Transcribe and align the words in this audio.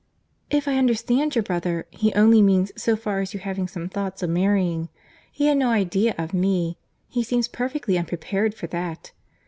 "If 0.49 0.67
I 0.67 0.79
understand 0.79 1.35
your 1.35 1.43
brother, 1.43 1.85
he 1.91 2.11
only 2.15 2.41
means 2.41 2.71
so 2.75 2.95
far 2.95 3.21
as 3.21 3.35
your 3.35 3.43
having 3.43 3.67
some 3.67 3.87
thoughts 3.87 4.23
of 4.23 4.31
marrying. 4.31 4.89
He 5.31 5.45
had 5.45 5.59
no 5.59 5.69
idea 5.69 6.15
of 6.17 6.33
me. 6.33 6.79
He 7.07 7.21
seems 7.21 7.47
perfectly 7.47 7.99
unprepared 7.99 8.55
for 8.55 8.65
that." 8.65 9.11